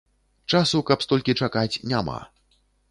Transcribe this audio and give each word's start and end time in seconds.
Часу, 0.53 0.81
каб 0.89 1.05
столькі 1.07 1.37
чакаць, 1.43 1.79
няма. 1.95 2.19